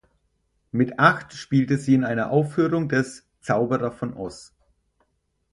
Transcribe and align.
Mit 0.71 0.97
acht 0.99 1.31
spielte 1.35 1.77
sie 1.77 1.93
in 1.93 2.03
einer 2.03 2.31
Aufführung 2.31 2.89
des 2.89 3.27
"Zauberer 3.41 3.91
von 3.91 4.15
Oz". 4.15 4.51